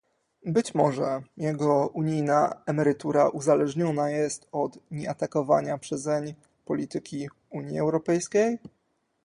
Być 0.45 0.75
może 0.75 1.21
jego 1.37 1.87
unijna 1.87 2.61
emerytura 2.65 3.29
uzależniona 3.29 4.09
jest 4.09 4.47
od 4.51 4.79
nieatakowania 4.91 5.77
przezeń 5.77 6.33
polityki 6.65 7.29
Unii 7.49 7.79
Europejskiej? 7.79 8.57